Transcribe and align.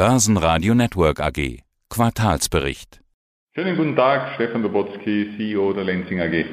Börsenradio 0.00 0.72
Network 0.72 1.20
AG. 1.20 1.60
Quartalsbericht. 1.90 3.02
Schönen 3.54 3.76
guten 3.76 3.94
Tag, 3.94 4.34
Stefan 4.36 4.62
Dobotsky, 4.62 5.36
CEO 5.36 5.74
der 5.74 5.84
Lenzing 5.84 6.22
AG. 6.22 6.46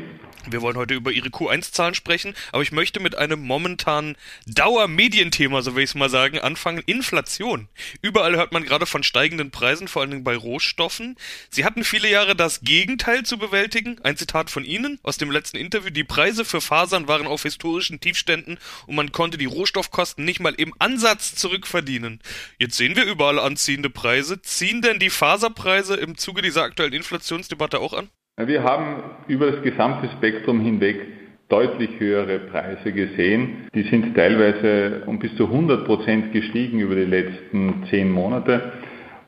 Wir 0.50 0.62
wollen 0.62 0.78
heute 0.78 0.94
über 0.94 1.12
Ihre 1.12 1.28
Q1-Zahlen 1.28 1.94
sprechen, 1.94 2.34
aber 2.54 2.62
ich 2.62 2.72
möchte 2.72 3.02
mit 3.02 3.18
einem 3.18 3.42
momentanen 3.42 4.16
Dauermedienthema, 4.46 5.62
so 5.62 5.76
will 5.76 5.84
ich 5.84 5.90
es 5.90 5.96
mal 5.96 6.10
sagen, 6.10 6.40
anfangen. 6.40 6.82
Inflation. 6.86 7.68
Überall 8.02 8.38
hört 8.38 8.54
man 8.54 8.64
gerade 8.64 8.86
von 8.86 9.04
steigenden 9.04 9.52
Preisen, 9.52 9.90
vor 9.90 10.02
allen 10.02 10.12
Dingen 10.12 10.24
bei 10.24 10.38
Rohstoffen. 10.38 11.18
Sie 11.50 11.66
hatten 11.66 11.84
viele 11.84 12.10
Jahre 12.10 12.34
das 12.34 12.62
Gegenteil 12.62 13.24
zu 13.24 13.38
bewältigen. 13.38 14.00
Ein 14.04 14.16
Zitat 14.16 14.50
von 14.50 14.64
Ihnen 14.64 15.00
aus 15.04 15.18
dem 15.18 15.32
letzten 15.32 15.58
Interview. 15.58 15.90
Die 15.90 16.06
Preise 16.06 16.46
für 16.46 16.62
Fasern 16.62 17.10
waren 17.10 17.28
auf 17.28 17.44
historischen 17.44 18.00
Tiefständen 18.00 18.58
und 18.86 18.96
man 18.96 19.12
konnte 19.12 19.38
die 19.38 19.46
Rohstoffkosten 19.46 20.24
nicht 20.24 20.40
mal 20.40 20.54
im 20.54 20.74
Ansatz 20.80 21.36
zurückverdienen. 21.36 22.22
Jetzt 22.58 22.78
sehen 22.78 22.96
wir 22.96 23.04
überall 23.04 23.40
anziehende 23.40 23.90
Preise. 23.90 24.42
Ziehen 24.42 24.82
denn 24.82 25.00
die 25.00 25.10
Faserpreise 25.10 25.96
im 25.96 26.18
Zuge 26.18 26.42
dieser 26.42 26.64
aktuellen 26.64 26.94
Inflationsdebatte 26.94 27.80
auch 27.80 27.94
an? 27.94 28.10
Wir 28.46 28.64
haben 28.64 28.98
über 29.28 29.50
das 29.50 29.64
gesamte 29.64 30.10
Spektrum 30.10 30.60
hinweg 30.60 30.98
deutlich 31.50 31.90
höhere 31.98 32.38
Preise 32.38 32.92
gesehen. 32.92 33.68
Die 33.74 33.82
sind 33.82 34.16
teilweise 34.16 35.02
um 35.08 35.18
bis 35.18 35.36
zu 35.38 35.46
100 35.46 35.86
Prozent 35.86 36.32
gestiegen 36.32 36.80
über 36.80 36.94
die 36.94 37.06
letzten 37.06 37.86
zehn 37.90 38.12
Monate. 38.12 38.74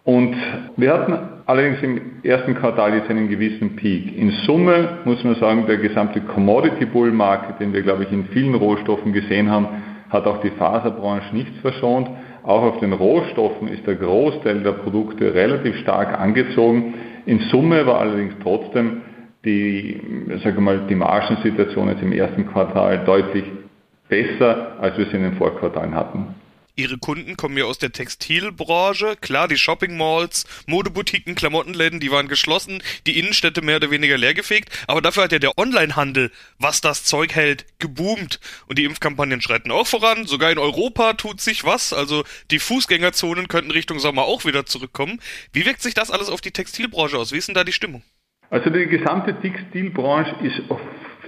Und 0.04 0.36
wir 0.78 0.94
hatten 0.94 1.18
allerdings 1.48 1.82
im 1.82 2.02
ersten 2.22 2.54
Quartal 2.54 2.94
jetzt 2.94 3.10
einen 3.10 3.30
gewissen 3.30 3.76
Peak. 3.78 4.16
In 4.16 4.30
Summe 4.46 5.00
muss 5.06 5.24
man 5.24 5.34
sagen, 5.38 5.66
der 5.66 5.78
gesamte 5.78 6.22
Commodity 6.22 6.86
Bull 6.86 7.12
Market, 7.12 7.60
den 7.60 7.74
wir, 7.74 7.82
glaube 7.82 8.04
ich, 8.04 8.12
in 8.12 8.26
vielen 8.26 8.54
Rohstoffen 8.54 9.12
gesehen 9.12 9.50
haben, 9.50 9.70
hat 10.12 10.28
auch 10.28 10.40
die 10.42 10.52
Faserbranche 10.52 11.36
nichts 11.36 11.58
verschont. 11.62 12.08
Auch 12.44 12.62
auf 12.62 12.80
den 12.80 12.94
Rohstoffen 12.94 13.70
ist 13.70 13.88
der 13.88 13.96
Großteil 13.96 14.62
der 14.62 14.74
Produkte 14.74 15.34
relativ 15.34 15.78
stark 15.78 16.20
angezogen. 16.20 16.94
In 17.26 17.40
Summe 17.52 17.86
war 17.86 18.00
allerdings 18.00 18.34
trotzdem 18.42 19.02
die, 19.46 20.00
sage 20.44 20.60
mal, 20.60 20.86
die 20.88 20.96
Margensituation 20.96 21.90
jetzt 21.90 22.02
im 22.02 22.12
ersten 22.12 22.48
Quartal 22.48 23.06
deutlich 23.06 23.46
besser, 24.08 24.78
als 24.80 24.98
wir 24.98 25.06
sie 25.06 25.18
in 25.18 25.24
den 25.24 25.38
Vorquartalen 25.38 25.96
hatten. 25.96 26.36
Ihre 26.80 26.98
Kunden 26.98 27.36
kommen 27.36 27.58
ja 27.58 27.66
aus 27.66 27.78
der 27.78 27.92
Textilbranche. 27.92 29.18
Klar, 29.20 29.50
die 29.50 29.58
Shopping 29.58 29.98
Malls, 29.98 30.46
Modeboutiquen, 30.66 31.36
Klamottenläden, 31.36 32.00
die 32.00 32.10
waren 32.10 32.30
geschlossen, 32.30 32.82
die 33.06 33.20
Innenstädte 33.20 33.62
mehr 33.62 33.76
oder 33.76 33.92
weniger 33.92 34.18
leergefegt. 34.18 34.70
Aber 34.88 35.02
dafür 35.02 35.24
hat 35.24 35.34
ja 35.34 35.40
der 35.40 35.58
Onlinehandel, 35.58 36.32
was 36.58 36.80
das 36.80 37.04
Zeug 37.04 37.36
hält, 37.36 37.66
geboomt. 37.80 38.40
Und 38.68 38.80
die 38.80 38.86
Impfkampagnen 38.86 39.42
schreiten 39.42 39.72
auch 39.72 39.88
voran. 39.88 40.26
Sogar 40.26 40.52
in 40.52 40.58
Europa 40.58 41.14
tut 41.14 41.42
sich 41.42 41.66
was. 41.66 41.92
Also 41.92 42.24
die 42.50 42.60
Fußgängerzonen 42.60 43.50
könnten 43.50 43.72
Richtung 43.72 44.00
Sommer 44.00 44.24
auch 44.24 44.46
wieder 44.46 44.66
zurückkommen. 44.66 45.20
Wie 45.52 45.66
wirkt 45.66 45.82
sich 45.82 45.96
das 45.96 46.12
alles 46.12 46.30
auf 46.30 46.40
die 46.40 46.52
Textilbranche 46.52 47.18
aus? 47.18 47.34
Wie 47.34 47.38
ist 47.38 47.50
denn 47.50 47.56
da 47.56 47.66
die 47.66 47.74
Stimmung? 47.74 48.04
Also 48.50 48.70
die 48.70 48.88
gesamte 48.88 49.34
Textilbranche 49.36 50.36
ist 50.44 50.62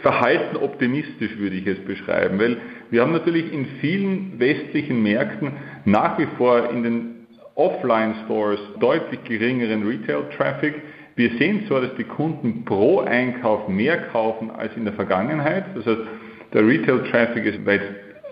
verhalten 0.02 0.58
optimistisch, 0.58 1.38
würde 1.38 1.56
ich 1.56 1.68
es 1.68 1.80
beschreiben, 1.86 2.40
weil 2.40 2.58
wir 2.90 3.02
haben 3.02 3.12
natürlich 3.12 3.54
in 3.54 3.66
vielen 3.80 4.40
westlichen 4.40 5.04
Märkten 5.04 5.52
nach 5.86 6.18
wie 6.18 6.28
vor 6.38 6.72
in 6.72 6.84
den 6.84 7.28
Offline-Stores 7.56 8.60
deutlich 8.80 9.24
geringeren 9.26 9.88
Retail-Traffic. 9.88 10.82
Wir 11.16 11.30
sehen 11.38 11.66
zwar, 11.68 11.82
dass 11.82 11.96
die 11.96 12.06
Kunden 12.06 12.66
pro 12.66 13.02
Einkauf 13.02 13.68
mehr 13.68 13.98
kaufen 14.08 14.50
als 14.50 14.76
in 14.76 14.86
der 14.86 14.94
Vergangenheit. 14.94 15.66
Das 15.76 15.86
heißt, 15.86 16.02
der 16.54 16.68
Retail-Traffic 16.68 17.46
ist 17.46 17.66
weit 17.66 17.82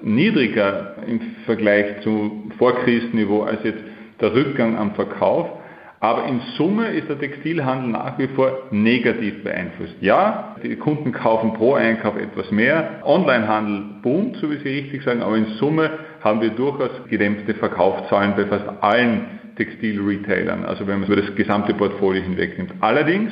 niedriger 0.01 0.95
im 1.05 1.21
Vergleich 1.45 2.01
zum 2.01 2.51
Vorkrisenniveau 2.57 3.43
als 3.43 3.63
jetzt 3.63 3.83
der 4.19 4.33
Rückgang 4.33 4.77
am 4.77 4.95
Verkauf. 4.95 5.58
Aber 6.01 6.25
in 6.25 6.39
Summe 6.57 6.87
ist 6.87 7.09
der 7.09 7.19
Textilhandel 7.19 7.91
nach 7.91 8.17
wie 8.17 8.27
vor 8.27 8.67
negativ 8.71 9.43
beeinflusst. 9.43 9.95
Ja, 9.99 10.55
die 10.63 10.77
Kunden 10.77 11.11
kaufen 11.11 11.53
pro 11.53 11.73
Einkauf 11.73 12.15
etwas 12.15 12.51
mehr. 12.51 13.01
Onlinehandel 13.03 14.01
boomt, 14.01 14.37
so 14.37 14.49
wie 14.49 14.57
Sie 14.57 14.69
richtig 14.69 15.03
sagen, 15.03 15.21
aber 15.21 15.35
in 15.35 15.45
Summe 15.57 15.89
haben 16.23 16.39
wir 16.39 16.51
durchaus 16.51 16.91
gedämpfte 17.09 17.53
Verkaufszahlen 17.53 18.33
bei 18.37 18.45
fast 18.45 18.65
allen 18.81 19.39
Textilretailern, 19.57 20.63
also 20.63 20.87
wenn 20.87 21.01
man 21.01 21.09
über 21.11 21.21
das 21.21 21.35
gesamte 21.35 21.73
Portfolio 21.73 22.21
hinwegnimmt. 22.21 22.71
Allerdings, 22.79 23.31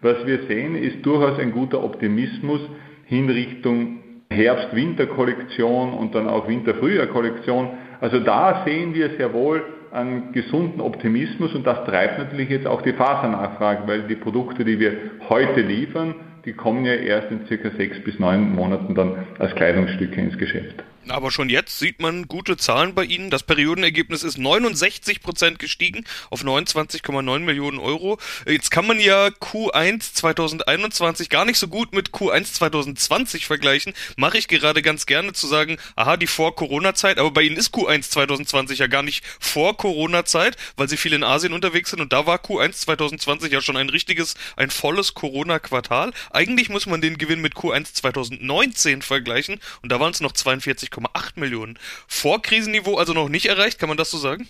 was 0.00 0.26
wir 0.26 0.44
sehen, 0.48 0.74
ist 0.74 1.04
durchaus 1.04 1.38
ein 1.38 1.52
guter 1.52 1.84
Optimismus 1.84 2.60
hin 3.04 3.28
Richtung 3.28 3.98
Herbst-Winter-Kollektion 4.30 5.92
und 5.92 6.14
dann 6.14 6.28
auch 6.28 6.48
Winter-Frühjahr-Kollektion. 6.48 7.68
Also 8.00 8.20
da 8.20 8.62
sehen 8.64 8.94
wir 8.94 9.10
sehr 9.18 9.34
wohl 9.34 9.62
einen 9.92 10.32
gesunden 10.32 10.80
Optimismus 10.80 11.54
und 11.54 11.66
das 11.66 11.84
treibt 11.84 12.18
natürlich 12.18 12.48
jetzt 12.48 12.66
auch 12.66 12.82
die 12.82 12.92
Fasernachfrage, 12.92 13.86
weil 13.86 14.02
die 14.02 14.16
Produkte, 14.16 14.64
die 14.64 14.78
wir 14.78 14.92
heute 15.28 15.60
liefern, 15.60 16.14
die 16.44 16.52
kommen 16.52 16.84
ja 16.84 16.94
erst 16.94 17.30
in 17.30 17.46
circa 17.46 17.70
sechs 17.70 17.98
bis 18.04 18.18
neun 18.18 18.54
Monaten 18.54 18.94
dann 18.94 19.26
als 19.38 19.54
Kleidungsstücke 19.54 20.20
ins 20.20 20.38
Geschäft. 20.38 20.84
Aber 21.08 21.30
schon 21.30 21.48
jetzt 21.48 21.78
sieht 21.78 22.00
man 22.00 22.26
gute 22.26 22.56
Zahlen 22.56 22.94
bei 22.94 23.04
Ihnen. 23.04 23.30
Das 23.30 23.42
Periodenergebnis 23.42 24.22
ist 24.22 24.38
69 24.38 25.22
Prozent 25.22 25.58
gestiegen 25.58 26.04
auf 26.30 26.42
29,9 26.42 27.38
Millionen 27.40 27.78
Euro. 27.78 28.18
Jetzt 28.46 28.70
kann 28.70 28.86
man 28.86 28.98
ja 28.98 29.26
Q1 29.26 30.14
2021 30.14 31.28
gar 31.28 31.44
nicht 31.44 31.58
so 31.58 31.68
gut 31.68 31.94
mit 31.94 32.10
Q1 32.10 32.54
2020 32.54 33.46
vergleichen. 33.46 33.94
Mache 34.16 34.38
ich 34.38 34.48
gerade 34.48 34.82
ganz 34.82 35.06
gerne 35.06 35.32
zu 35.32 35.46
sagen, 35.46 35.78
aha, 35.94 36.16
die 36.16 36.26
Vor-Corona-Zeit. 36.26 37.18
Aber 37.18 37.30
bei 37.30 37.42
Ihnen 37.42 37.56
ist 37.56 37.74
Q1 37.74 38.10
2020 38.10 38.78
ja 38.80 38.86
gar 38.88 39.02
nicht 39.02 39.24
vor 39.38 39.76
Corona-Zeit, 39.76 40.56
weil 40.76 40.88
Sie 40.88 40.96
viel 40.96 41.12
in 41.12 41.24
Asien 41.24 41.52
unterwegs 41.52 41.90
sind. 41.90 42.00
Und 42.00 42.12
da 42.12 42.26
war 42.26 42.38
Q1 42.38 42.72
2020 42.72 43.52
ja 43.52 43.60
schon 43.60 43.76
ein 43.76 43.90
richtiges, 43.90 44.34
ein 44.56 44.70
volles 44.70 45.14
Corona-Quartal. 45.14 46.12
Eigentlich 46.30 46.68
muss 46.68 46.86
man 46.86 47.00
den 47.00 47.18
Gewinn 47.18 47.40
mit 47.40 47.54
Q1 47.54 47.94
2019 47.94 49.02
vergleichen. 49.02 49.60
Und 49.82 49.92
da 49.92 50.00
waren 50.00 50.12
es 50.12 50.20
noch 50.20 50.32
42 50.32 50.90
1,8 51.04 51.38
Millionen. 51.38 51.78
Vorkrisenniveau 52.08 52.96
also 52.96 53.12
noch 53.12 53.28
nicht 53.28 53.46
erreicht, 53.46 53.78
kann 53.78 53.88
man 53.88 53.98
das 53.98 54.10
so 54.10 54.16
sagen? 54.16 54.48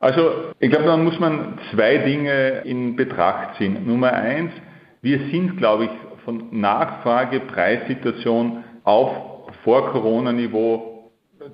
Also 0.00 0.52
ich 0.60 0.70
glaube, 0.70 0.86
da 0.86 0.96
muss 0.96 1.18
man 1.18 1.58
zwei 1.72 1.98
Dinge 1.98 2.62
in 2.64 2.96
Betracht 2.96 3.58
ziehen. 3.58 3.84
Nummer 3.86 4.12
eins, 4.12 4.52
wir 5.02 5.18
sind, 5.30 5.56
glaube 5.58 5.86
ich, 5.86 5.90
von 6.24 6.60
Nachfrage, 6.60 7.40
Preissituation 7.40 8.64
auf 8.84 9.52
Vor-Corona-Niveau. 9.64 11.10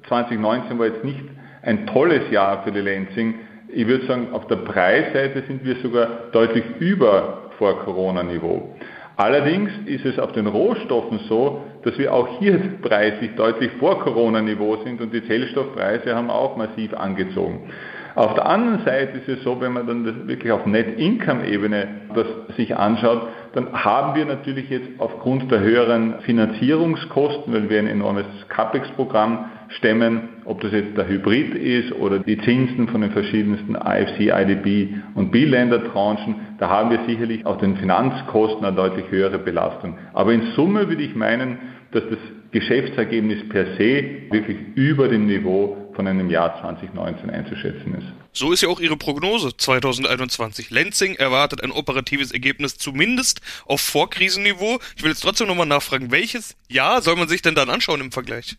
2019 0.09 0.79
war 0.79 0.87
jetzt 0.87 1.05
nicht 1.05 1.21
ein 1.63 1.87
tolles 1.87 2.31
Jahr 2.31 2.63
für 2.65 2.73
die 2.73 2.81
Lansing. 2.81 3.35
Ich 3.69 3.87
würde 3.87 4.07
sagen, 4.07 4.33
auf 4.33 4.47
der 4.47 4.57
Preisseite 4.57 5.43
sind 5.47 5.65
wir 5.65 5.77
sogar 5.77 6.07
deutlich 6.33 6.65
über 6.79 7.51
Vor-Corona-Niveau. 7.59 8.77
Allerdings 9.17 9.71
ist 9.87 10.05
es 10.05 10.19
auf 10.19 10.33
den 10.33 10.47
Rohstoffen 10.47 11.21
so, 11.29 11.63
dass 11.85 11.97
wir 11.99 12.13
auch 12.13 12.41
hier 12.41 12.59
preislich 12.83 13.35
deutlich 13.37 13.71
vor 13.79 14.01
Corona-Niveau 14.01 14.77
sind 14.85 15.01
und 15.01 15.13
die 15.13 15.25
Zellstoffpreise 15.25 16.15
haben 16.15 16.31
auch 16.31 16.57
massiv 16.57 16.95
angezogen. 16.95 17.71
Auf 18.17 18.35
der 18.35 18.47
anderen 18.47 18.85
Seite 18.85 19.19
ist 19.19 19.29
es 19.29 19.43
so, 19.43 19.61
wenn 19.61 19.73
man 19.73 19.87
dann 19.89 20.05
das 20.05 20.15
wirklich 20.29 20.53
auf 20.53 20.67
Net-Income-Ebene 20.67 21.89
das 22.15 22.57
sich 22.57 22.77
anschaut, 22.77 23.23
dann 23.55 23.73
haben 23.73 24.15
wir 24.15 24.25
natürlich 24.25 24.71
jetzt 24.71 24.89
aufgrund 24.99 25.51
der 25.51 25.61
höheren 25.61 26.21
Finanzierungskosten, 26.21 27.53
weil 27.53 27.69
wir 27.69 27.79
ein 27.81 27.89
enormes 27.89 28.27
CAPEX-Programm 28.49 29.51
stemmen, 29.79 30.29
ob 30.45 30.61
das 30.61 30.73
jetzt 30.73 30.97
der 30.97 31.09
Hybrid 31.09 31.55
ist 31.55 31.93
oder 31.93 32.19
die 32.19 32.39
Zinsen 32.39 32.89
von 32.89 33.01
den 33.01 33.11
verschiedensten 33.11 33.75
IFC, 33.75 34.33
IDB 34.33 34.95
und 35.15 35.31
B-Länder-Tranchen, 35.31 36.37
da 36.59 36.69
haben 36.69 36.91
wir 36.91 37.01
sicherlich 37.07 37.45
auf 37.47 37.59
den 37.59 37.77
Finanzkosten 37.77 38.65
eine 38.65 38.77
deutlich 38.77 39.07
höhere 39.11 39.39
Belastung. 39.39 39.99
Aber 40.13 40.33
in 40.33 40.53
Summe 40.55 40.89
würde 40.89 41.03
ich 41.03 41.15
meinen, 41.15 41.59
dass 41.93 42.03
das 42.09 42.19
Geschäftsergebnis 42.51 43.49
per 43.49 43.77
se 43.77 44.05
wirklich 44.31 44.59
über 44.77 45.09
dem 45.09 45.27
Niveau 45.27 45.91
von 45.95 46.07
einem 46.07 46.31
Jahr 46.31 46.61
2019 46.61 47.31
einzuschätzen 47.31 47.95
ist. 47.95 48.07
So 48.33 48.53
ist 48.53 48.63
ja 48.63 48.69
auch 48.69 48.81
Ihre 48.81 48.97
Prognose 48.97 49.57
2021. 49.57 50.71
Lenzing 50.71 51.15
erwartet 51.15 51.63
ein 51.63 51.71
operatives 51.71 52.33
Ergebnis 52.33 52.77
zumindest 52.77 53.41
auf 53.67 53.81
Vorkrisenniveau. 53.81 54.79
Ich 54.97 55.03
will 55.03 55.11
jetzt 55.11 55.23
trotzdem 55.23 55.49
nochmal 55.49 55.67
nachfragen, 55.67 56.11
welches 56.11 56.57
Jahr 56.69 57.03
soll 57.03 57.17
man 57.17 57.29
sich 57.29 57.43
denn 57.43 57.55
dann 57.55 57.71
anschauen 57.71 58.01
im 58.01 58.13
Vergleich? 58.13 58.57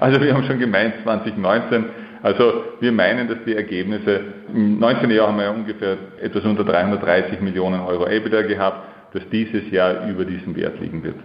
Also 0.00 0.20
wir 0.20 0.34
haben 0.34 0.46
schon 0.46 0.58
gemeint 0.58 0.94
2019. 1.02 1.84
Also 2.22 2.64
wir 2.80 2.92
meinen, 2.92 3.28
dass 3.28 3.38
die 3.46 3.54
Ergebnisse 3.54 4.34
im 4.48 4.78
19. 4.78 5.10
Jahr 5.10 5.28
haben 5.28 5.38
wir 5.38 5.50
ungefähr 5.50 5.96
etwas 6.20 6.44
unter 6.44 6.64
330 6.64 7.40
Millionen 7.40 7.80
Euro 7.80 8.06
EBITDA 8.08 8.42
gehabt, 8.42 9.14
dass 9.14 9.22
dieses 9.30 9.70
Jahr 9.70 10.08
über 10.08 10.24
diesem 10.24 10.56
Wert 10.56 10.80
liegen 10.80 11.02
wird. 11.02 11.16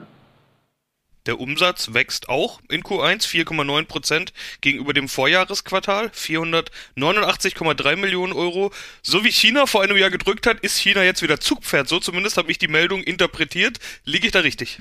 Der 1.27 1.39
Umsatz 1.39 1.93
wächst 1.93 2.29
auch 2.29 2.59
in 2.69 2.81
Q1 2.81 3.27
4,9 3.27 3.85
Prozent 3.85 4.33
gegenüber 4.61 4.93
dem 4.93 5.07
Vorjahresquartal 5.07 6.07
489,3 6.07 7.95
Millionen 7.95 8.33
Euro. 8.33 8.71
So 9.03 9.23
wie 9.23 9.31
China 9.31 9.67
vor 9.67 9.83
einem 9.83 9.97
Jahr 9.97 10.09
gedrückt 10.09 10.47
hat, 10.47 10.61
ist 10.61 10.79
China 10.79 11.03
jetzt 11.03 11.21
wieder 11.21 11.39
Zugpferd. 11.39 11.87
So 11.87 11.99
zumindest 11.99 12.37
habe 12.37 12.49
ich 12.49 12.57
die 12.57 12.67
Meldung 12.67 13.03
interpretiert. 13.03 13.77
Liege 14.03 14.25
ich 14.25 14.31
da 14.31 14.39
richtig? 14.39 14.79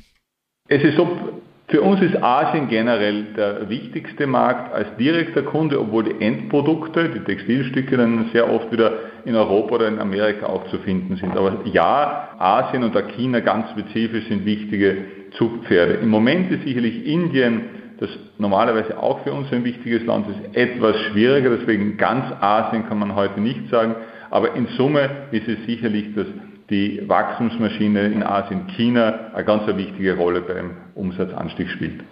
Es 0.69 0.83
ist 0.83 0.97
so, 0.97 1.43
Für 1.71 1.83
uns 1.83 2.03
ist 2.03 2.21
Asien 2.21 2.67
generell 2.67 3.27
der 3.37 3.69
wichtigste 3.69 4.27
Markt 4.27 4.75
als 4.75 4.89
direkter 4.97 5.43
Kunde, 5.43 5.81
obwohl 5.81 6.03
die 6.03 6.21
Endprodukte, 6.21 7.11
die 7.11 7.21
Textilstücke 7.21 7.97
dann 7.97 8.29
sehr 8.33 8.53
oft 8.53 8.73
wieder 8.73 8.93
in 9.25 9.37
Europa 9.37 9.77
oder 9.77 9.87
in 9.87 10.01
Amerika 10.01 10.47
auch 10.47 10.67
zu 10.67 10.79
finden 10.79 11.15
sind. 11.15 11.37
Aber 11.37 11.61
ja, 11.67 12.31
Asien 12.41 12.83
und 12.83 12.97
China 13.15 13.39
ganz 13.39 13.71
spezifisch 13.71 14.27
sind 14.27 14.45
wichtige 14.45 14.97
Zugpferde. 15.39 15.95
Im 16.03 16.09
Moment 16.09 16.51
ist 16.51 16.65
sicherlich 16.65 17.07
Indien, 17.07 17.63
das 18.01 18.11
normalerweise 18.39 19.01
auch 19.01 19.23
für 19.23 19.33
uns 19.33 19.53
ein 19.53 19.63
wichtiges 19.63 20.05
Land 20.05 20.27
ist, 20.29 20.57
etwas 20.57 20.97
schwieriger. 21.13 21.51
Deswegen 21.51 21.97
ganz 21.97 22.25
Asien 22.41 22.89
kann 22.89 22.99
man 22.99 23.15
heute 23.15 23.41
nicht 23.41 23.69
sagen. 23.71 23.95
Aber 24.31 24.57
in 24.57 24.67
Summe 24.77 25.09
ist 25.31 25.47
es 25.47 25.65
sicherlich 25.67 26.17
das 26.17 26.27
die 26.71 27.03
Wachstumsmaschine 27.07 28.07
in 28.07 28.23
Asien, 28.23 28.67
China, 28.77 29.33
eine 29.35 29.45
ganz 29.45 29.67
wichtige 29.77 30.17
Rolle 30.17 30.41
beim 30.41 30.77
Umsatzanstieg 30.95 31.69
spielt. 31.71 32.05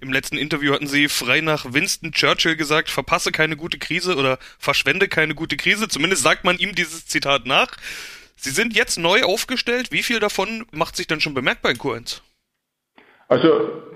Im 0.00 0.12
letzten 0.12 0.36
Interview 0.36 0.72
hatten 0.72 0.86
Sie 0.86 1.08
frei 1.08 1.40
nach 1.40 1.72
Winston 1.72 2.12
Churchill 2.12 2.56
gesagt, 2.56 2.90
verpasse 2.90 3.32
keine 3.32 3.56
gute 3.56 3.78
Krise 3.78 4.16
oder 4.16 4.38
verschwende 4.58 5.08
keine 5.08 5.34
gute 5.34 5.56
Krise. 5.56 5.88
Zumindest 5.88 6.22
sagt 6.22 6.44
man 6.44 6.58
ihm 6.58 6.74
dieses 6.74 7.06
Zitat 7.06 7.46
nach. 7.46 7.76
Sie 8.36 8.50
sind 8.50 8.74
jetzt 8.74 8.98
neu 8.98 9.22
aufgestellt. 9.22 9.90
Wie 9.90 10.02
viel 10.02 10.20
davon 10.20 10.66
macht 10.70 10.96
sich 10.96 11.06
denn 11.06 11.20
schon 11.20 11.34
bemerkbar 11.34 11.72
in 11.72 11.78
Q1? 11.78 12.20
Also 13.28 13.48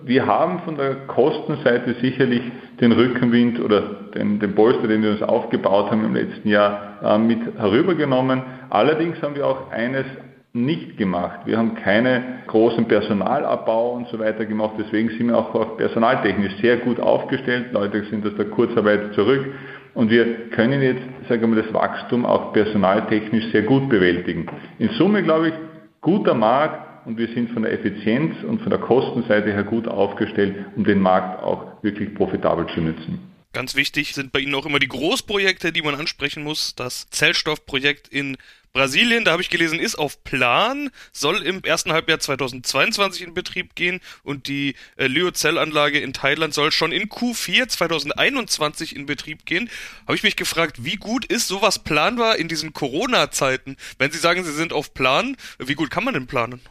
wir 0.05 0.27
haben 0.27 0.61
von 0.61 0.77
der 0.77 1.07
Kostenseite 1.07 1.95
sicherlich 2.01 2.43
den 2.81 2.93
Rückenwind 2.93 3.61
oder 3.61 3.81
den, 4.15 4.41
den 4.41 4.55
Polster, 4.55 4.89
den 4.89 5.03
wir 5.03 5.13
uns 5.13 5.23
aufgebaut 5.23 5.91
haben 5.91 6.05
im 6.05 6.15
letzten 6.15 6.49
Jahr, 6.49 6.99
äh, 7.03 7.19
mit 7.19 7.41
herübergenommen. 7.57 8.43
Allerdings 8.69 9.21
haben 9.23 9.35
wir 9.35 9.47
auch 9.47 9.71
eines 9.71 10.05
nicht 10.53 10.99
gemacht. 10.99 11.41
Wir 11.47 11.57
haben 11.57 11.77
keine 11.77 12.43
großen 12.47 12.87
Personalabbau 12.87 13.93
und 13.93 14.09
so 14.09 14.19
weiter 14.19 14.45
gemacht. 14.45 14.75
Deswegen 14.79 15.09
sind 15.11 15.29
wir 15.29 15.39
auch 15.39 15.79
personaltechnisch 15.79 16.57
sehr 16.61 16.77
gut 16.79 17.01
aufgestellt. 17.01 17.73
Leute 17.73 18.05
sind 18.05 18.27
aus 18.27 18.35
der 18.37 18.47
Kurzarbeit 18.47 19.15
zurück. 19.15 19.47
Und 19.95 20.11
wir 20.11 20.51
können 20.51 20.83
jetzt, 20.83 21.03
sagen 21.29 21.41
wir 21.43 21.49
mal, 21.49 21.63
das 21.63 21.73
Wachstum 21.73 22.27
auch 22.27 22.53
personaltechnisch 22.53 23.47
sehr 23.51 23.63
gut 23.63 23.89
bewältigen. 23.89 24.47
In 24.79 24.91
Summe, 24.91 25.23
glaube 25.23 25.49
ich, 25.49 25.55
guter 26.03 26.35
Markt, 26.35 26.92
und 27.05 27.19
wir 27.19 27.29
sind 27.29 27.51
von 27.51 27.63
der 27.63 27.73
Effizienz 27.73 28.43
und 28.45 28.61
von 28.61 28.71
der 28.71 28.79
Kostenseite 28.79 29.53
her 29.53 29.65
gut 29.65 29.89
aufgestellt, 29.89 30.67
um 30.77 30.85
den 30.85 31.01
Markt 31.01 31.43
auch 31.43 31.83
wirklich 31.83 32.15
profitabel 32.15 32.67
zu 32.75 32.81
nutzen. 32.81 33.19
Ganz 33.53 33.75
wichtig 33.75 34.15
sind 34.15 34.33
bei 34.33 34.41
Ihnen 34.41 34.55
auch 34.55 34.65
immer 34.65 34.79
die 34.79 34.89
Großprojekte, 34.89 35.73
die 35.73 35.83
man 35.83 35.95
ansprechen 35.95 36.43
muss. 36.43 36.75
Das 36.75 37.07
Zellstoffprojekt 37.11 38.09
in 38.09 38.39
Brasilien, 38.73 39.27
da 39.27 39.33
habe 39.33 39.43
ich 39.43 39.51
gelesen, 39.51 39.79
ist 39.79 39.97
auf 39.97 40.25
Plan, 40.25 40.91
soll 41.13 41.43
im 41.43 41.63
ersten 41.63 41.93
Halbjahr 41.93 42.19
2022 42.19 43.21
in 43.21 43.35
Betrieb 43.35 43.75
gehen 43.75 44.01
und 44.23 44.49
die 44.49 44.75
äh, 44.97 45.07
Lyocell-Anlage 45.07 46.01
in 46.01 46.15
Thailand 46.15 46.55
soll 46.55 46.73
schon 46.73 46.93
in 46.93 47.11
Q4 47.11 47.69
2021 47.69 48.97
in 48.97 49.05
Betrieb 49.05 49.45
gehen. 49.45 49.69
Habe 50.07 50.17
ich 50.17 50.23
mich 50.23 50.37
gefragt, 50.37 50.85
wie 50.85 50.97
gut 50.97 51.27
ist 51.27 51.49
sowas 51.49 51.85
planbar 51.85 52.37
in 52.37 52.49
diesen 52.49 52.73
Corona-Zeiten? 52.73 53.77
Wenn 53.99 54.11
Sie 54.11 54.19
sagen, 54.19 54.45
Sie 54.45 54.55
sind 54.55 54.73
auf 54.73 54.95
Plan, 54.95 55.37
wie 55.59 55.75
gut 55.75 55.91
kann 55.91 56.05
man 56.05 56.15
denn 56.15 56.27
planen? 56.27 56.63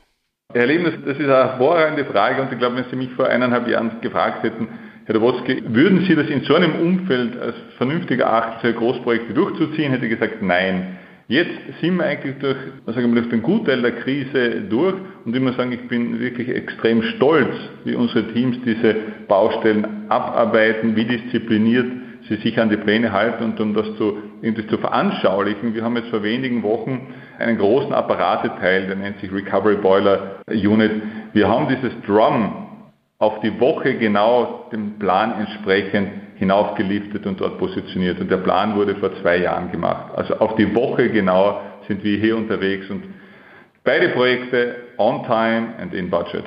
Herr 0.53 0.65
Leben, 0.65 0.83
das, 0.83 0.94
das 1.06 1.18
ist 1.18 1.24
eine 1.24 1.33
hervorragende 1.33 2.06
Frage 2.06 2.42
und 2.42 2.51
ich 2.51 2.59
glaube, 2.59 2.77
wenn 2.77 2.86
Sie 2.89 2.95
mich 2.95 3.12
vor 3.12 3.27
eineinhalb 3.27 3.68
Jahren 3.68 3.92
gefragt 4.01 4.44
hätten, 4.44 4.68
Herr 5.06 5.13
Dobotzki, 5.13 5.63
würden 5.68 6.06
Sie 6.07 6.15
das 6.15 6.27
in 6.27 6.44
so 6.44 6.56
einem 6.56 6.75
Umfeld 6.75 7.39
als 7.39 7.56
vernünftig 7.77 8.19
erachten, 8.19 8.75
Großprojekte 8.75 9.33
durchzuziehen, 9.33 9.92
hätte 9.92 10.06
ich 10.06 10.12
gesagt, 10.12 10.42
nein. 10.42 10.98
Jetzt 11.27 11.51
sind 11.80 11.95
wir 11.98 12.06
eigentlich 12.06 12.36
durch, 12.39 12.57
sagen 12.88 13.13
wir, 13.13 13.21
durch 13.21 13.30
den 13.30 13.42
Gutteil 13.42 13.81
der 13.81 13.92
Krise 13.92 14.62
durch 14.69 14.95
und 15.24 15.33
ich 15.33 15.42
muss 15.42 15.56
sagen, 15.56 15.71
ich 15.71 15.88
bin 15.88 16.19
wirklich 16.19 16.50
extrem 16.50 17.01
stolz, 17.03 17.56
wie 17.86 17.95
unsere 17.95 18.27
Teams 18.33 18.57
diese 18.65 18.95
Baustellen 19.30 20.09
abarbeiten, 20.09 20.95
wie 20.95 21.06
diszipliniert 21.06 21.88
sie 22.27 22.35
sich 22.38 22.59
an 22.59 22.69
die 22.69 22.77
Pläne 22.77 23.12
halten 23.12 23.44
und 23.44 23.59
um 23.59 23.73
das 23.73 23.85
zu, 23.97 24.18
irgendwie 24.41 24.68
zu 24.68 24.77
veranschaulichen. 24.77 25.73
Wir 25.73 25.83
haben 25.83 25.95
jetzt 25.95 26.09
vor 26.09 26.23
wenigen 26.23 26.63
Wochen 26.63 27.13
einen 27.39 27.57
großen 27.57 27.94
Apparateteil, 27.94 28.88
der 28.88 28.95
nennt 28.95 29.19
sich 29.19 29.31
Recovery 29.31 29.77
Boiler 29.77 30.41
Unit. 30.47 30.91
Wir 31.33 31.47
haben 31.47 31.68
dieses 31.68 31.91
Drum 32.06 32.68
auf 33.18 33.39
die 33.41 33.59
Woche 33.59 33.95
genau 33.95 34.69
dem 34.71 34.97
Plan 34.97 35.33
entsprechend 35.39 36.09
hinaufgeliftet 36.38 37.25
und 37.27 37.39
dort 37.39 37.59
positioniert. 37.59 38.19
Und 38.19 38.31
der 38.31 38.38
Plan 38.38 38.75
wurde 38.75 38.95
vor 38.95 39.13
zwei 39.21 39.38
Jahren 39.38 39.71
gemacht. 39.71 40.12
Also 40.15 40.38
auf 40.39 40.56
die 40.56 40.74
Woche 40.74 41.09
genau 41.09 41.62
sind 41.88 42.03
wir 42.03 42.17
hier 42.17 42.35
unterwegs 42.35 42.89
und 42.89 43.03
beide 43.83 44.09
Projekte 44.09 44.75
on 44.97 45.24
time 45.24 45.74
and 45.79 45.94
in 45.94 46.09
budget. 46.09 46.45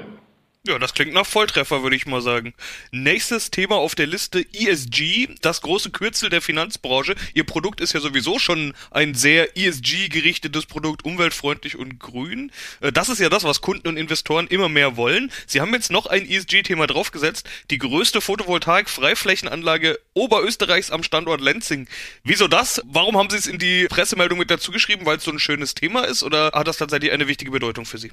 Ja, 0.67 0.79
das 0.79 0.95
klingt 0.95 1.13
nach 1.13 1.27
Volltreffer, 1.27 1.83
würde 1.83 1.95
ich 1.95 2.07
mal 2.07 2.23
sagen. 2.23 2.55
Nächstes 2.91 3.51
Thema 3.51 3.75
auf 3.75 3.95
der 3.95 4.07
Liste 4.07 4.47
ESG, 4.55 5.29
das 5.43 5.61
große 5.61 5.91
Kürzel 5.91 6.31
der 6.31 6.41
Finanzbranche. 6.41 7.17
Ihr 7.35 7.45
Produkt 7.45 7.83
ist 7.83 7.93
ja 7.93 8.01
sowieso 8.01 8.39
schon 8.39 8.73
ein 8.91 9.15
sehr 9.15 9.59
ESG-gerichtetes 9.59 10.65
Produkt, 10.65 11.05
umweltfreundlich 11.05 11.77
und 11.77 12.01
grün. 12.01 12.51
Äh, 12.81 12.93
das 12.93 13.11
ist 13.11 13.21
ja 13.21 13.29
das, 13.29 13.45
was 13.45 13.61
Kunden 13.61 13.89
und 13.89 13.99
Investoren 13.99 14.47
immer 14.47 14.71
mehr 14.71 14.97
wollen. 14.97 15.31
Sie 15.47 15.61
haben 15.61 15.75
jetzt 15.75 15.91
noch 15.91 16.07
ein 16.07 16.27
ESG-Thema 16.27 16.87
draufgesetzt, 16.87 17.47
die 17.71 17.77
größte 17.77 18.23
Photovoltaik-Freiflächenanlage 18.23 19.99
Oberösterreichs 20.15 20.91
am 20.91 21.03
Standort 21.03 21.43
Lenzing. 21.43 21.89
Wieso 22.23 22.49
das? 22.49 22.81
Warum 22.87 23.19
haben 23.19 23.29
Sie 23.29 23.37
es 23.37 23.47
in 23.47 23.59
die 23.59 23.87
Pressemeldung 23.89 24.39
mit 24.39 24.51
dazu 24.51 24.73
geschrieben, 24.73 25.05
weil 25.05 25.19
es 25.19 25.25
so 25.25 25.31
ein 25.31 25.39
schönes 25.39 25.75
Thema 25.75 26.05
ist 26.05 26.23
oder 26.23 26.53
hat 26.55 26.69
das 26.69 26.79
tatsächlich 26.79 27.13
eine 27.13 27.29
wichtige 27.29 27.51
Bedeutung 27.51 27.85
für 27.85 27.99
Sie? 27.99 28.13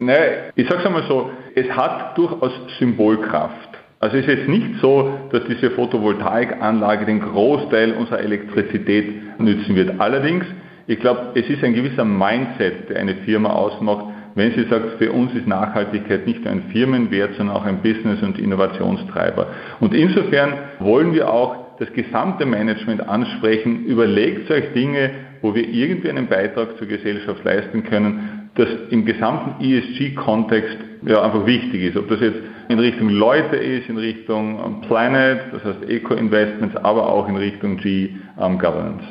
Nein, 0.00 0.50
ich 0.56 0.68
sage 0.68 0.80
es 0.80 0.86
einmal 0.86 1.04
so, 1.08 1.30
es 1.54 1.70
hat 1.70 2.18
durchaus 2.18 2.52
Symbolkraft. 2.78 3.68
Also 4.00 4.16
es 4.16 4.26
ist 4.26 4.38
jetzt 4.38 4.48
nicht 4.48 4.80
so, 4.82 5.18
dass 5.30 5.44
diese 5.44 5.70
Photovoltaikanlage 5.70 7.06
den 7.06 7.20
Großteil 7.20 7.92
unserer 7.92 8.18
Elektrizität 8.18 9.38
nützen 9.40 9.76
wird. 9.76 10.00
Allerdings, 10.00 10.44
ich 10.88 10.98
glaube, 10.98 11.30
es 11.34 11.48
ist 11.48 11.62
ein 11.62 11.74
gewisser 11.74 12.04
Mindset, 12.04 12.90
der 12.90 12.98
eine 12.98 13.14
Firma 13.24 13.50
ausmacht, 13.50 14.06
wenn 14.34 14.50
sie 14.52 14.64
sagt, 14.64 14.98
für 14.98 15.12
uns 15.12 15.32
ist 15.34 15.46
Nachhaltigkeit 15.46 16.26
nicht 16.26 16.42
nur 16.42 16.52
ein 16.52 16.64
Firmenwert, 16.72 17.36
sondern 17.36 17.56
auch 17.56 17.64
ein 17.64 17.80
Business- 17.80 18.22
und 18.22 18.36
Innovationstreiber. 18.36 19.46
Und 19.78 19.94
insofern 19.94 20.54
wollen 20.80 21.14
wir 21.14 21.32
auch 21.32 21.78
das 21.78 21.92
gesamte 21.92 22.46
Management 22.46 23.08
ansprechen, 23.08 23.84
überlegt 23.84 24.50
euch 24.50 24.72
Dinge, 24.72 25.10
wo 25.40 25.54
wir 25.54 25.68
irgendwie 25.68 26.08
einen 26.08 26.26
Beitrag 26.26 26.76
zur 26.78 26.88
Gesellschaft 26.88 27.44
leisten 27.44 27.84
können, 27.84 28.33
das 28.54 28.68
im 28.90 29.04
gesamten 29.04 29.64
ESG-Kontext 29.64 30.78
ja 31.06 31.22
einfach 31.22 31.44
wichtig 31.46 31.82
ist. 31.82 31.96
Ob 31.96 32.08
das 32.08 32.20
jetzt 32.20 32.38
in 32.68 32.78
Richtung 32.78 33.08
Leute 33.08 33.56
ist, 33.56 33.88
in 33.88 33.98
Richtung 33.98 34.80
Planet, 34.82 35.40
das 35.52 35.64
heißt 35.64 35.88
Eco-Investments, 35.88 36.76
aber 36.76 37.08
auch 37.08 37.28
in 37.28 37.36
Richtung 37.36 37.76
G-Governance. 37.76 39.04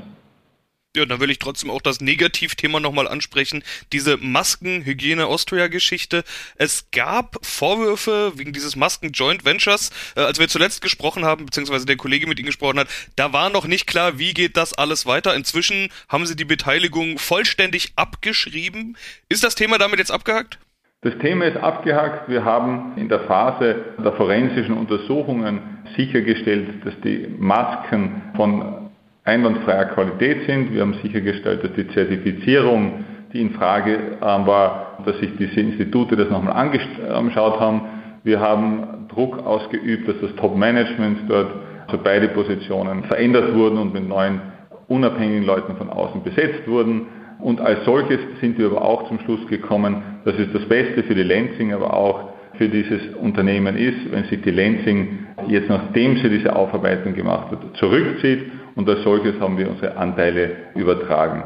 Ja, 0.96 1.08
dann 1.08 1.20
will 1.20 1.32
ich 1.32 1.40
trotzdem 1.40 1.72
auch 1.72 1.82
das 1.82 2.02
Negativthema 2.02 2.80
nochmal 2.80 3.08
ansprechen. 3.08 3.64
Diese 3.92 4.18
Masken-Hygiene-Austria-Geschichte. 4.18 6.24
Es 6.56 6.92
gab 6.92 7.44
Vorwürfe 7.44 8.34
wegen 8.36 8.54
dieses 8.54 8.76
Masken-Joint 8.76 9.44
Ventures, 9.44 9.90
äh, 10.16 10.20
als 10.20 10.38
wir 10.38 10.48
zuletzt 10.48 10.84
gesprochen 10.84 11.26
haben, 11.26 11.48
beziehungsweise 11.48 11.88
der 11.88 11.98
Kollege 11.98 12.28
mit 12.28 12.38
Ihnen 12.38 12.46
gesprochen 12.46 12.78
hat. 12.78 12.90
Da 13.16 13.34
war 13.34 13.50
noch 13.50 13.66
nicht 13.66 13.88
klar, 13.88 14.20
wie 14.20 14.36
geht 14.36 14.56
das 14.56 14.76
alles 14.76 15.08
weiter. 15.08 15.34
Inzwischen 15.34 15.90
haben 16.10 16.28
Sie 16.28 16.36
die 16.36 16.46
Beteiligung 16.46 17.18
vollständig 17.18 17.94
abgeschrieben. 17.96 18.96
Ist 19.30 19.44
das 19.44 19.56
Thema 19.56 19.80
damit 19.80 19.98
jetzt 19.98 20.12
abgehakt? 20.12 20.60
Das 21.02 21.18
Thema 21.18 21.46
ist 21.46 21.58
abgehakt. 21.58 22.30
Wir 22.30 22.46
haben 22.46 22.94
in 22.98 23.10
der 23.10 23.22
Phase 23.22 23.96
der 23.98 24.14
forensischen 24.14 24.78
Untersuchungen 24.78 25.60
sichergestellt, 25.98 26.86
dass 26.86 26.94
die 27.04 27.28
Masken 27.40 28.22
von 28.36 28.84
einwandfreier 29.26 29.86
Qualität 29.86 30.46
sind. 30.48 30.74
Wir 30.74 30.82
haben 30.82 30.96
sichergestellt, 31.02 31.64
dass 31.64 31.74
die 31.74 31.88
Zertifizierung, 31.90 33.06
die 33.32 33.42
in 33.42 33.52
Frage 33.52 34.18
ähm, 34.22 34.46
war, 34.46 34.98
dass 35.06 35.18
sich 35.20 35.32
diese 35.38 35.60
Institute 35.60 36.16
das 36.16 36.30
nochmal 36.30 36.54
angeschaut 36.54 37.60
haben. 37.60 37.82
Wir 38.24 38.40
haben 38.40 39.08
Druck 39.10 39.46
ausgeübt, 39.46 40.08
dass 40.08 40.16
das 40.22 40.36
Top-Management 40.36 41.20
dort, 41.28 41.52
also 41.88 42.00
beide 42.04 42.30
Positionen 42.30 43.04
verändert 43.04 43.54
wurden 43.54 43.78
und 43.78 43.94
mit 43.94 44.08
neuen 44.08 44.42
unabhängigen 44.88 45.46
Leuten 45.46 45.76
von 45.78 45.90
außen 45.90 46.24
besetzt 46.24 46.68
wurden. 46.68 47.08
Und 47.40 47.60
als 47.60 47.84
solches 47.86 48.20
sind 48.40 48.58
wir 48.58 48.68
aber 48.68 48.84
auch 48.84 49.08
zum 49.08 49.20
Schluss 49.20 49.46
gekommen, 49.48 50.02
dass 50.26 50.36
es 50.36 50.52
das 50.54 50.64
Beste 50.66 51.04
für 51.04 51.16
die 51.16 51.24
Lansing, 51.24 51.74
aber 51.74 51.94
auch 51.94 52.30
für 52.58 52.70
dieses 52.70 53.16
Unternehmen 53.16 53.76
ist, 53.76 54.12
wenn 54.12 54.26
sich 54.26 54.42
die 54.42 54.52
Lansing 54.52 55.26
jetzt, 55.48 55.70
nachdem 55.70 56.18
sie 56.18 56.30
diese 56.30 56.56
Aufarbeitung 56.56 57.16
gemacht 57.16 57.52
hat, 57.52 57.60
zurückzieht 57.78 58.44
und 58.76 58.90
als 58.90 59.04
solches 59.04 59.40
haben 59.40 59.58
wir 59.58 59.70
unsere 59.70 59.98
Anteile 59.98 60.52
übertragen. 60.76 61.44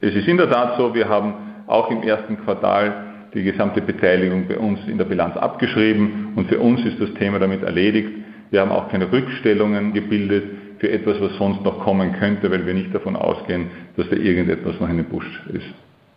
Es 0.00 0.14
ist 0.14 0.28
in 0.28 0.36
der 0.36 0.50
Tat 0.50 0.76
so, 0.76 0.94
wir 0.94 1.08
haben 1.08 1.34
auch 1.66 1.90
im 1.90 2.02
ersten 2.02 2.36
Quartal 2.44 3.04
die 3.32 3.42
gesamte 3.42 3.80
Beteiligung 3.80 4.46
bei 4.46 4.58
uns 4.58 4.78
in 4.86 4.98
der 4.98 5.04
Bilanz 5.04 5.36
abgeschrieben 5.36 6.32
und 6.36 6.48
für 6.48 6.58
uns 6.60 6.84
ist 6.84 7.00
das 7.00 7.12
Thema 7.14 7.38
damit 7.38 7.62
erledigt. 7.62 8.10
Wir 8.50 8.60
haben 8.60 8.70
auch 8.70 8.88
keine 8.90 9.10
Rückstellungen 9.10 9.92
gebildet 9.92 10.44
für 10.78 10.90
etwas, 10.90 11.20
was 11.20 11.36
sonst 11.36 11.62
noch 11.64 11.80
kommen 11.80 12.12
könnte, 12.12 12.50
weil 12.50 12.66
wir 12.66 12.74
nicht 12.74 12.94
davon 12.94 13.16
ausgehen, 13.16 13.68
dass 13.96 14.08
da 14.08 14.16
irgendetwas 14.16 14.78
noch 14.80 14.88
in 14.88 14.98
den 14.98 15.06
Busch 15.06 15.42
ist. 15.52 15.66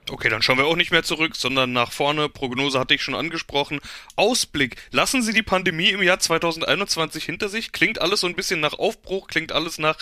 Okay, 0.09 0.29
dann 0.29 0.41
schauen 0.41 0.57
wir 0.57 0.65
auch 0.65 0.77
nicht 0.77 0.91
mehr 0.91 1.03
zurück, 1.03 1.35
sondern 1.35 1.73
nach 1.73 1.91
vorne. 1.91 2.29
Prognose 2.29 2.79
hatte 2.79 2.93
ich 2.93 3.01
schon 3.01 3.15
angesprochen. 3.15 3.79
Ausblick. 4.15 4.77
Lassen 4.91 5.21
Sie 5.21 5.33
die 5.33 5.43
Pandemie 5.43 5.89
im 5.89 6.01
Jahr 6.01 6.19
2021 6.19 7.25
hinter 7.25 7.49
sich? 7.49 7.73
Klingt 7.73 8.01
alles 8.01 8.21
so 8.21 8.27
ein 8.27 8.35
bisschen 8.35 8.61
nach 8.61 8.79
Aufbruch, 8.79 9.27
klingt 9.27 9.51
alles 9.51 9.79
nach 9.79 9.97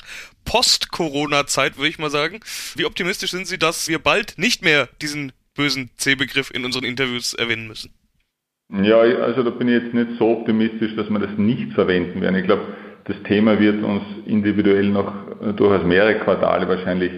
Post-Corona-Zeit, 0.46 1.78
würde 1.78 1.90
ich 1.90 1.98
mal 1.98 2.12
sagen. 2.12 2.40
Wie 2.76 2.86
optimistisch 2.86 3.32
sind 3.32 3.48
Sie, 3.48 3.58
dass 3.58 3.88
wir 3.88 3.98
bald 3.98 4.38
nicht 4.38 4.64
mehr 4.64 4.90
diesen 5.02 5.32
bösen 5.56 5.90
C-Begriff 5.98 6.52
in 6.52 6.66
unseren 6.66 6.84
Interviews 6.84 7.34
erwähnen 7.34 7.68
müssen? 7.68 7.92
Ja, 8.70 9.00
also 9.00 9.42
da 9.42 9.50
bin 9.50 9.68
ich 9.68 9.84
jetzt 9.84 9.94
nicht 9.94 10.20
so 10.20 10.40
optimistisch, 10.40 10.96
dass 10.96 11.10
wir 11.10 11.20
das 11.20 11.38
nicht 11.38 11.74
verwenden 11.74 12.22
werden. 12.22 12.36
Ich 12.36 12.46
glaube, 12.46 12.76
das 13.06 13.16
Thema 13.28 13.60
wird 13.60 13.84
uns 13.84 14.04
individuell 14.26 14.88
noch 14.90 15.14
durchaus 15.56 15.86
mehrere 15.86 16.20
Quartale 16.20 16.68
wahrscheinlich 16.68 17.12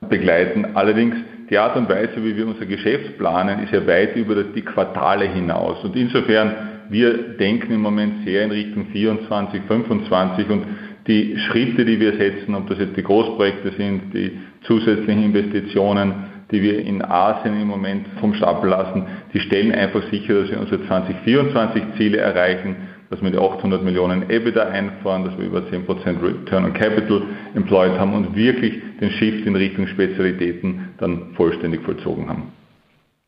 begleiten. 0.00 0.74
Allerdings 0.74 1.16
die 1.50 1.58
Art 1.58 1.76
und 1.76 1.88
Weise, 1.88 2.24
wie 2.24 2.36
wir 2.36 2.46
unser 2.46 2.66
Geschäft 2.66 3.18
planen, 3.18 3.62
ist 3.62 3.72
ja 3.72 3.86
weit 3.86 4.16
über 4.16 4.42
die 4.42 4.62
Quartale 4.62 5.26
hinaus. 5.26 5.84
Und 5.84 5.96
insofern, 5.96 6.54
wir 6.88 7.36
denken 7.36 7.72
im 7.72 7.80
Moment 7.80 8.24
sehr 8.24 8.44
in 8.44 8.50
Richtung 8.50 8.86
24, 8.92 9.62
25 9.66 10.48
und 10.50 10.66
die 11.06 11.36
Schritte, 11.38 11.84
die 11.84 12.00
wir 12.00 12.14
setzen, 12.14 12.54
ob 12.54 12.66
das 12.68 12.78
jetzt 12.78 12.96
die 12.96 13.02
Großprojekte 13.02 13.72
sind, 13.72 14.14
die 14.14 14.38
zusätzlichen 14.62 15.24
Investitionen, 15.24 16.14
die 16.50 16.62
wir 16.62 16.78
in 16.78 17.02
Asien 17.02 17.60
im 17.60 17.68
Moment 17.68 18.06
vom 18.20 18.34
Stapel 18.34 18.70
lassen, 18.70 19.06
die 19.32 19.40
stellen 19.40 19.72
einfach 19.72 20.02
sicher, 20.10 20.40
dass 20.40 20.50
wir 20.50 20.60
unsere 20.60 20.86
2024 20.86 21.82
Ziele 21.96 22.18
erreichen 22.18 22.76
dass 23.10 23.22
wir 23.22 23.30
die 23.30 23.38
800 23.38 23.82
Millionen 23.82 24.28
EBITDA 24.30 24.68
einfahren, 24.68 25.24
dass 25.24 25.36
wir 25.38 25.46
über 25.46 25.60
10% 25.60 25.86
Return 26.22 26.64
on 26.64 26.74
Capital 26.74 27.22
employed 27.54 27.98
haben 27.98 28.14
und 28.14 28.34
wirklich 28.34 28.74
den 29.00 29.10
Shift 29.10 29.46
in 29.46 29.56
Richtung 29.56 29.86
Spezialitäten 29.86 30.94
dann 30.98 31.34
vollständig 31.34 31.82
vollzogen 31.82 32.28
haben. 32.28 32.52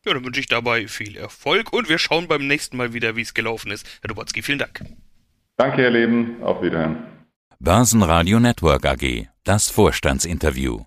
Ja, 0.05 0.13
dann 0.13 0.23
wünsche 0.23 0.39
ich 0.39 0.47
dabei 0.47 0.87
viel 0.87 1.17
Erfolg 1.17 1.73
und 1.73 1.89
wir 1.89 1.97
schauen 1.97 2.27
beim 2.27 2.47
nächsten 2.47 2.77
Mal 2.77 2.93
wieder, 2.93 3.15
wie 3.15 3.21
es 3.21 3.33
gelaufen 3.33 3.71
ist. 3.71 3.85
Herr 4.01 4.07
Dubotzki, 4.07 4.41
vielen 4.41 4.59
Dank. 4.59 4.81
Danke, 5.57 5.81
Herr 5.81 5.89
Leben. 5.89 6.41
Auf 6.43 6.61
Wiederhören. 6.61 6.97
Börsenradio 7.59 8.39
Network 8.39 8.85
AG. 8.85 9.27
Das 9.43 9.69
Vorstandsinterview. 9.69 10.85